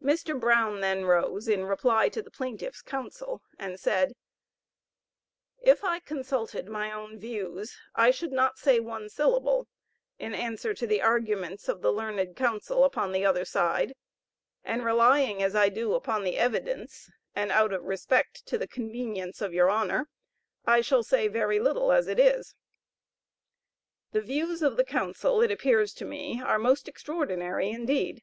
Mr. 0.00 0.38
Brown 0.38 0.78
then 0.82 1.04
rose 1.04 1.48
in 1.48 1.64
reply 1.64 2.08
to 2.08 2.22
the 2.22 2.30
plaintiff's 2.30 2.80
counsel, 2.80 3.42
and 3.58 3.80
said: 3.80 4.12
If 5.60 5.82
I 5.82 5.98
consulted 5.98 6.68
my 6.68 6.92
own 6.92 7.18
views, 7.18 7.76
I 7.96 8.12
should 8.12 8.30
not 8.30 8.56
say 8.56 8.78
one 8.78 9.08
syllable, 9.08 9.66
in 10.16 10.32
answer 10.32 10.74
to 10.74 10.86
the 10.86 11.02
arguments 11.02 11.68
of 11.68 11.82
the 11.82 11.92
learned 11.92 12.36
counsel 12.36 12.84
upon 12.84 13.10
the 13.10 13.24
other 13.26 13.44
side, 13.44 13.96
and 14.62 14.84
relying 14.84 15.42
as 15.42 15.56
I 15.56 15.70
do 15.70 15.92
upon 15.94 16.22
the 16.22 16.36
evidence, 16.38 17.10
and 17.34 17.50
out 17.50 17.72
of 17.72 17.82
respect 17.82 18.46
to 18.46 18.58
the 18.58 18.68
convenience 18.68 19.40
of 19.40 19.52
your 19.52 19.68
honor, 19.70 20.08
I 20.66 20.82
shall 20.82 21.02
say 21.02 21.26
very 21.26 21.58
little 21.58 21.90
as 21.90 22.06
it 22.06 22.20
is. 22.20 22.54
The 24.12 24.20
views 24.20 24.62
of 24.62 24.76
the 24.76 24.84
counsel 24.84 25.42
it 25.42 25.50
appears 25.50 25.94
to 25.94 26.04
me, 26.04 26.40
are 26.40 26.60
most 26.60 26.86
extraordinary 26.86 27.70
indeed. 27.70 28.22